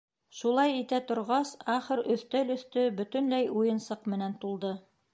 [0.35, 4.79] Шулай итә торғас, ахыр өҫтәл өҫтө бөтөнләй уйынсыҡ менән тулды.